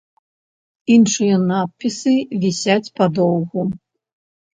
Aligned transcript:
Іншыя 0.93 1.35
надпісы 1.51 2.13
вісяць 2.45 2.91
падоўгу. 2.97 3.67